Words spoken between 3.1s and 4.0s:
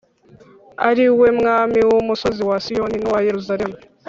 Yeruzalemu